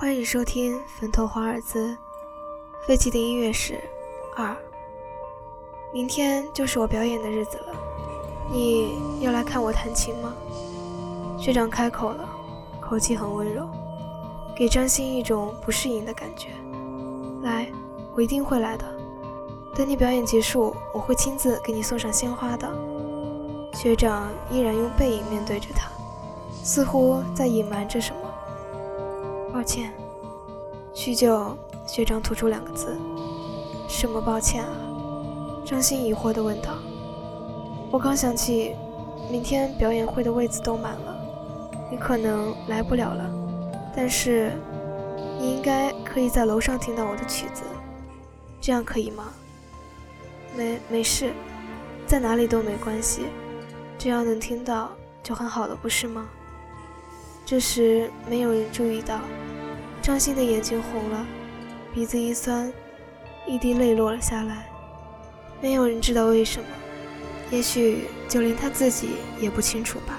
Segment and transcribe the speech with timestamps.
[0.00, 1.88] 欢迎收听《坟头华尔兹》
[2.86, 3.78] 废弃的音乐史
[4.34, 4.56] 二。
[5.92, 7.74] 明天就是我表演的日子了，
[8.50, 10.34] 你要来看我弹琴吗？
[11.38, 12.26] 学长开口了，
[12.80, 13.68] 口气很温柔，
[14.56, 16.48] 给张欣一种不适应的感觉。
[17.42, 17.70] 来，
[18.14, 18.86] 我一定会来的。
[19.74, 22.66] 等你表演结束，我会亲自给你送上鲜花的。
[23.74, 25.90] 学长依然用背影面对着他，
[26.64, 28.19] 似乎在隐瞒着什么。
[29.70, 29.92] 歉。
[30.92, 32.98] 许久，学长吐出两个字
[33.88, 34.72] ：“什么抱歉啊？”
[35.64, 36.72] 张欣疑惑地问道。
[37.92, 38.74] “我刚想起，
[39.30, 41.16] 明天表演会的位子都满了，
[41.88, 43.30] 你可能来不了了。
[43.94, 44.50] 但是，
[45.38, 47.62] 你应该可以在楼上听到我的曲子，
[48.60, 49.28] 这样可以吗
[50.56, 51.32] ？”“没，没事，
[52.08, 53.26] 在哪里都没关系，
[53.96, 54.90] 只要能听到
[55.22, 56.26] 就很好了，不是吗？”
[57.46, 59.20] 这时，没有人注意到。
[60.10, 61.24] 张欣的眼睛红了，
[61.94, 62.70] 鼻子一酸，
[63.46, 64.68] 一滴泪落了下来。
[65.60, 66.66] 没有人知道为什么，
[67.52, 70.18] 也许就连他自己也不清楚吧。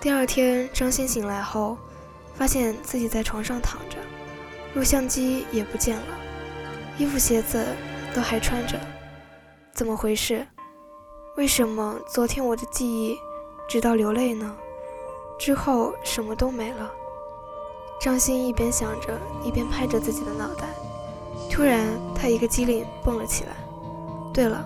[0.00, 1.78] 第二天，张欣醒来后，
[2.34, 3.98] 发现自己在床上躺着，
[4.74, 6.18] 录像机也不见了，
[6.98, 7.64] 衣服鞋子
[8.12, 8.76] 都还穿着，
[9.72, 10.44] 怎么回事？
[11.36, 13.16] 为什么昨天我的记忆
[13.68, 14.56] 直到流泪呢？
[15.38, 16.90] 之后什么都没了。
[18.04, 20.68] 张欣一边想着，一边拍着自己的脑袋。
[21.50, 23.52] 突然，他一个机灵蹦了起来。
[24.30, 24.62] 对了，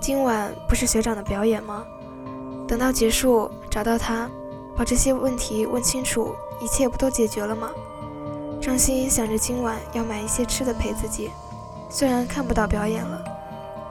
[0.00, 1.84] 今晚不是学长的表演吗？
[2.66, 4.26] 等到结束，找到他，
[4.74, 7.68] 把这些问题问清楚，一切不都解决了吗？
[8.58, 11.28] 张欣想着今晚要买一些吃的陪自己。
[11.90, 13.22] 虽然看不到表演了，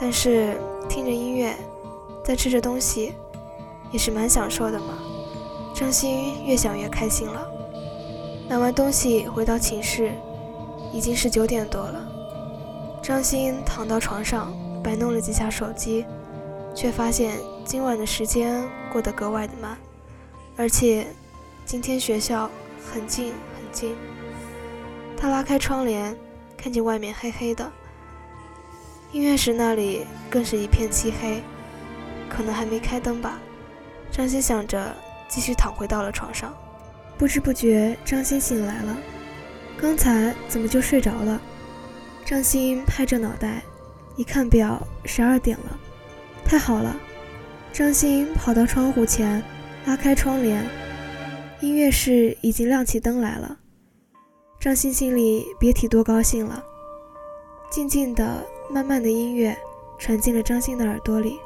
[0.00, 0.58] 但是
[0.88, 1.54] 听着音乐，
[2.24, 3.12] 在吃着东西，
[3.90, 4.94] 也是蛮享受的嘛。
[5.74, 7.49] 张欣越想越开心了。
[8.50, 10.10] 买完东西回到寝室，
[10.92, 12.04] 已经是九点多了。
[13.00, 16.04] 张欣躺到床上，摆弄了几下手机，
[16.74, 19.78] 却发现今晚的时间过得格外的慢，
[20.56, 21.06] 而且
[21.64, 22.50] 今天学校
[22.92, 23.94] 很静很静。
[25.16, 26.12] 他拉开窗帘，
[26.56, 27.70] 看见外面黑黑的，
[29.12, 31.40] 音乐室那里更是一片漆黑，
[32.28, 33.38] 可能还没开灯吧。
[34.10, 34.92] 张欣想着，
[35.28, 36.52] 继续躺回到了床上。
[37.20, 38.96] 不知不觉，张欣醒来了。
[39.76, 41.38] 刚才怎么就睡着了？
[42.24, 43.62] 张欣拍着脑袋，
[44.16, 45.78] 一看表，十二点了。
[46.46, 46.96] 太好了！
[47.74, 49.44] 张欣跑到窗户前，
[49.84, 50.66] 拉开窗帘，
[51.60, 53.58] 音乐室已经亮起灯来了。
[54.58, 56.64] 张欣心里别提多高兴了。
[57.70, 59.54] 静静的、慢慢的音乐
[59.98, 61.38] 传进了张欣的耳朵里。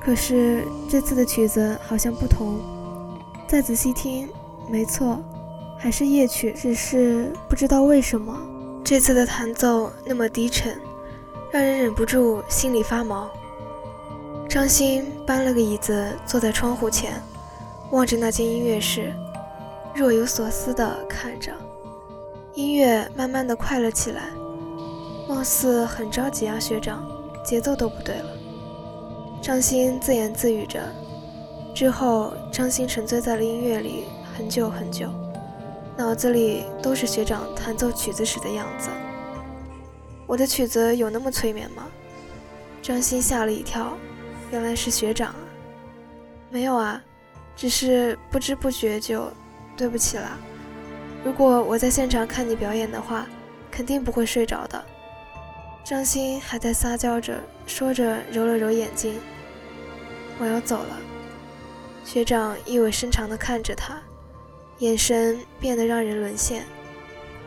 [0.00, 2.79] 可是这次的曲子好像不同。
[3.50, 4.28] 再仔细听，
[4.68, 5.18] 没错，
[5.76, 8.40] 还是夜曲，只是不知道为什么
[8.84, 10.80] 这次的弹奏那么低沉，
[11.50, 13.28] 让人忍不住心里发毛。
[14.48, 17.20] 张欣搬了个椅子坐在窗户前，
[17.90, 19.12] 望着那间音乐室，
[19.96, 21.50] 若有所思地看着。
[22.54, 24.26] 音乐慢慢的快了起来，
[25.28, 27.04] 貌似很着急啊，学长，
[27.44, 28.30] 节奏都不对了。
[29.42, 30.80] 张欣自言自语着。
[31.74, 34.04] 之后，张欣沉醉在了音乐里
[34.36, 35.08] 很久很久，
[35.96, 38.88] 脑子里都是学长弹奏曲子时的样子。
[40.26, 41.86] 我的曲子有那么催眠吗？
[42.82, 43.96] 张欣吓了一跳，
[44.50, 45.40] 原来是学长啊！
[46.50, 47.02] 没有啊，
[47.56, 49.30] 只是不知不觉就……
[49.76, 50.36] 对不起啦。
[51.24, 53.26] 如果我在现场看你表演的话，
[53.70, 54.84] 肯定不会睡着的。
[55.82, 59.18] 张欣还在撒娇着，说着揉了揉眼睛。
[60.38, 60.98] 我要走了。
[62.12, 63.96] 学长意味深长地看着他，
[64.78, 66.64] 眼神变得让人沦陷。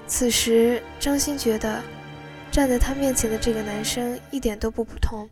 [0.08, 1.82] 此时，张欣觉得
[2.50, 5.30] 站在他面前的这个男生一点都不普通，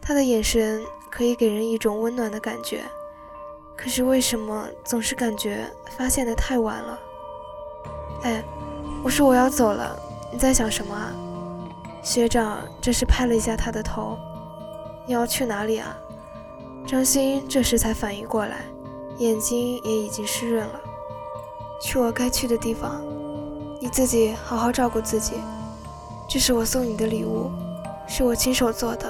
[0.00, 0.80] 他的眼神
[1.10, 2.84] 可以给人一种温暖的感觉。
[3.76, 7.00] 可是为什么总是感觉发现的太晚了？
[8.22, 8.44] 哎，
[9.02, 9.98] 我说我要走了，
[10.32, 11.12] 你在想什么啊？
[12.00, 14.16] 学长这时拍了一下他的头，
[15.04, 15.98] 你要去哪里啊？
[16.86, 18.64] 张欣这时才反应过来，
[19.18, 20.80] 眼睛也已经湿润了。
[21.82, 23.02] 去我该去的地方，
[23.80, 25.32] 你自己好好照顾自己。
[26.28, 27.50] 这是我送你的礼物，
[28.06, 29.08] 是我亲手做的，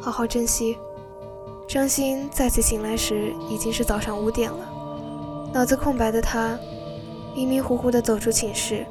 [0.00, 0.76] 好好珍惜。
[1.68, 4.68] 张欣再次醒来时已经是早上五点了，
[5.52, 6.58] 脑子空白的他
[7.32, 8.84] 迷迷糊糊地走出寝室，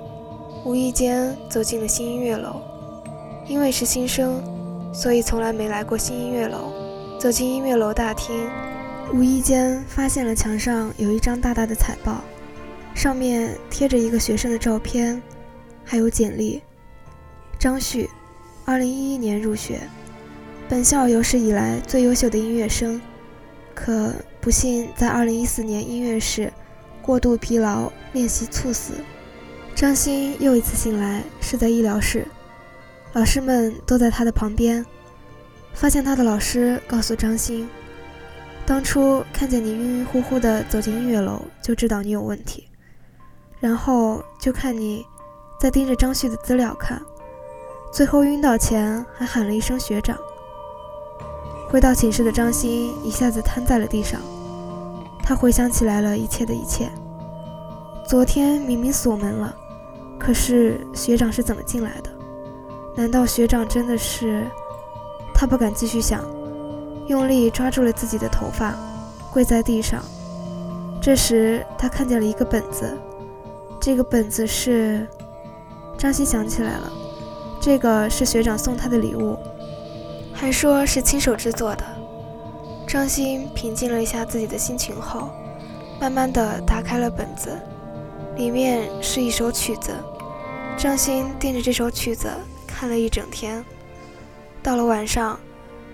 [0.64, 2.62] 无意间走进了新音乐楼。
[3.48, 4.42] 因为是新生，
[4.94, 6.72] 所以从来没来过新音乐楼。
[7.20, 8.48] 走进音乐楼大厅，
[9.12, 12.22] 无意间发现了墙上有一张大大的彩报，
[12.94, 15.20] 上面贴着一个学生的照片，
[15.84, 16.62] 还有简历。
[17.58, 18.08] 张旭，
[18.66, 19.82] 二零一一年入学，
[20.70, 23.02] 本校有史以来最优秀的音乐生，
[23.74, 26.54] 可不幸在二零一四年音乐室
[27.02, 28.94] 过度疲劳练习猝死。
[29.74, 32.28] 张欣又一次醒来是在医疗室，
[33.14, 34.86] 老师们都在他的旁边。
[35.78, 37.70] 发现他的老师告诉张欣，
[38.66, 42.68] 当初看见你晕晕乎乎的走进音乐楼，就知道你有问题。
[43.60, 45.06] 然后就看你
[45.60, 47.00] 在盯着张旭的资料看，
[47.94, 50.18] 最后晕倒前还喊了一声学长。
[51.70, 54.20] 回到寝室的张欣一下子瘫在了地上，
[55.22, 56.90] 他回想起来了一切的一切。
[58.08, 59.56] 昨天明明锁门了，
[60.18, 62.10] 可是学长是怎么进来的？
[62.96, 64.44] 难道学长真的是？
[65.40, 66.26] 他不敢继续想，
[67.06, 68.74] 用力抓住了自己的头发，
[69.32, 70.04] 跪在地上。
[71.00, 72.98] 这时他看见了一个本子。
[73.80, 75.08] 这个本子是
[75.96, 76.92] 张欣想起来了，
[77.62, 79.38] 这个是学长送他的礼物，
[80.34, 81.84] 还说是亲手制作的。
[82.88, 85.30] 张欣平静了一下自己的心情后，
[86.02, 87.56] 慢慢的打开了本子，
[88.36, 89.92] 里面是一首曲子。
[90.76, 92.28] 张欣盯着这首曲子
[92.66, 93.64] 看了一整天，
[94.68, 95.40] 到了晚上，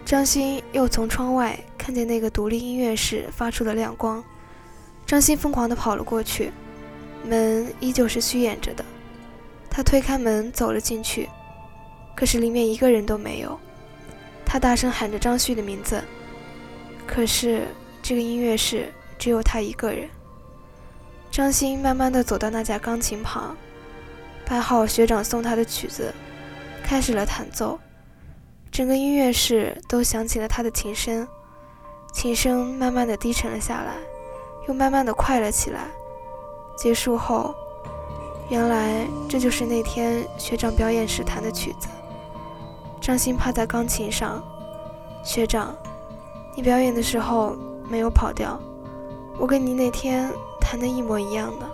[0.03, 4.23] 张欣又从窗外看见那个独立音乐室发出的亮光，
[5.05, 6.51] 张欣疯狂的跑了过去。
[7.23, 8.83] 门依旧是虚掩着的，
[9.69, 11.29] 他推开门走了进去，
[12.15, 13.59] 可是里面一个人都没有。
[14.43, 16.03] 他大声喊着张旭的名字，
[17.05, 17.67] 可是
[18.01, 20.09] 这个音乐室只有他一个人。
[21.29, 23.55] 张欣慢慢的走到那架钢琴旁，
[24.47, 26.11] 摆好学长送他的曲子，
[26.83, 27.79] 开始了弹奏。
[28.73, 31.27] 整个音乐室都响起了他的琴声，
[32.11, 33.93] 琴声慢慢的低沉了下来，
[34.67, 35.81] 又慢慢的快了起来。
[36.75, 37.53] 结束后，
[38.49, 41.87] 原来这就是那天学长表演时弹的曲子。
[42.99, 44.43] 张欣趴在钢琴上，
[45.23, 45.75] 学长，
[46.55, 47.55] 你表演的时候
[47.87, 48.59] 没有跑调，
[49.37, 50.27] 我跟你那天
[50.59, 51.69] 弹的一模一样的。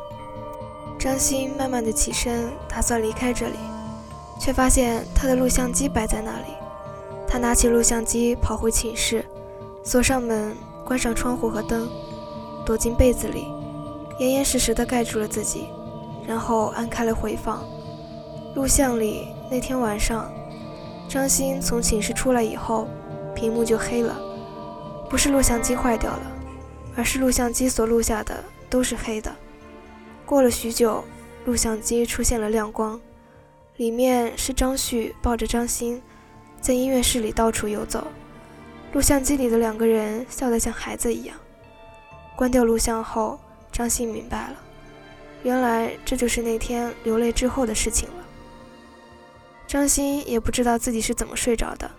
[1.00, 3.56] 张欣慢慢的起身，打算离开这里，
[4.38, 6.48] 却发现他的录像机摆在那里。
[7.30, 9.24] 他拿起录像机，跑回寝室，
[9.84, 11.88] 锁上门，关上窗户和灯，
[12.66, 13.46] 躲进被子里。
[14.18, 15.68] 严严实实地盖住了自己，
[16.28, 17.64] 然后按开了回放。
[18.56, 20.28] 录像里那天晚上，
[21.08, 22.88] 张欣从寝室出来以后，
[23.36, 24.20] 屏幕就黑了。
[25.08, 26.22] 不是录像机坏掉了，
[26.96, 29.32] 而是录像机所录下的都是黑的。
[30.26, 31.04] 过了许久，
[31.46, 33.00] 录像机出现了亮光，
[33.78, 36.02] 里面是张旭抱着张欣，
[36.62, 38.08] 在音乐室里到处游走。
[38.94, 41.36] 录像机里的两个人笑得像孩子一样。
[42.36, 43.40] 关掉录像后。
[43.72, 44.56] 张欣明白了，
[45.44, 48.26] 原来这就是那天流泪之后的事情了。
[49.68, 51.90] 张欣也不知道自己是怎么睡着的，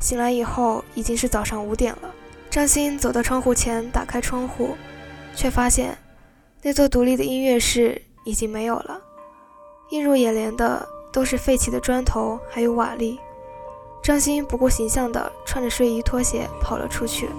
[0.00, 2.12] 醒来以后已经是早上五点了。
[2.50, 4.74] 张欣走到窗户前，打开窗户，
[5.36, 5.96] 却发现
[6.62, 9.00] 那座独立的音乐室已经没有了，
[9.90, 13.18] 映入眼帘的都是废弃的砖头还有瓦砾。
[14.02, 17.30] 张欣不顾形象的穿着睡衣拖鞋跑了出去，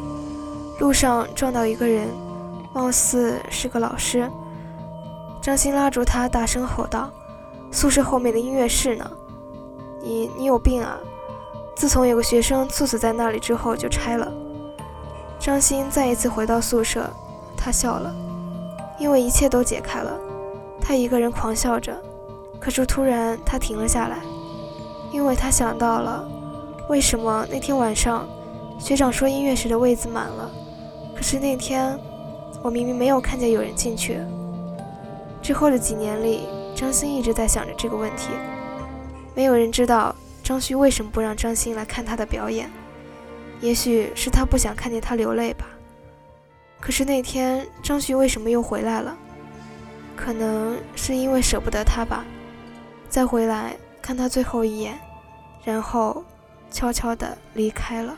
[0.80, 2.07] 路上撞到一个人。
[2.74, 4.27] 貌似是个老师，
[5.44, 7.07] 张欣拉住他，大声吼道
[7.69, 9.11] ：“宿舍后面的音乐室呢？
[10.02, 10.97] 你你有病啊！
[11.76, 14.33] 自从有个学生猝死在那里之后，就拆了。”
[15.40, 17.07] 张欣再一次回到宿舍，
[17.56, 18.11] 他笑了，
[18.97, 20.11] 因为一切都解开了。
[20.81, 21.95] 他一个人狂笑着，
[22.59, 24.18] 可是突然他停了下来，
[25.11, 26.28] 因为他想到了
[26.90, 28.28] 为什么那天晚上
[28.80, 30.52] 学长说音乐室的位子满了，
[31.16, 31.99] 可是那天。
[32.61, 34.18] 我明明没有看见有人进去。
[35.42, 38.30] 之后的几年里，张欣一直在想着这个问题。
[39.35, 42.71] 没有人知道张旭为什么不让张欣来看他的表演，
[43.59, 45.66] 也许是他不想看见他流泪吧。
[46.80, 49.13] 可是那天张旭为什么又回来了？
[50.16, 52.23] 可能是因为舍不得他吧。
[53.09, 54.97] 再回来看他最后一眼，
[55.66, 56.23] 然后
[56.73, 58.18] 悄悄地离开了。